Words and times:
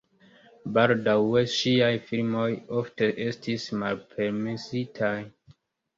Baldaŭe 0.77 1.43
ŝiaj 1.55 1.91
filmoj 2.09 2.47
ofte 2.81 3.11
estis 3.27 3.67
malpermesitaj. 3.83 5.17